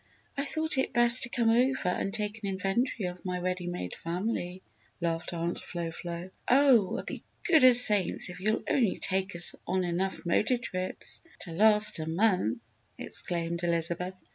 [0.35, 3.93] "I thought it best to come over and take an inventory of my ready made
[3.93, 4.63] family,"
[4.99, 6.31] laughed Aunt Flo Flo.
[6.47, 11.21] "Oh, we'll be good as saints if you'll only take us on enough motor trips
[11.41, 12.61] to last a month!"
[12.97, 14.19] exclaimed Elizabeth.